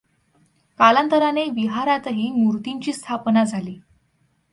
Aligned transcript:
कालांतराने 0.79 1.43
विहारांतही 1.49 2.31
मूर्तींची 2.31 2.93
स्थापना 2.93 3.43
झाली. 3.43 3.79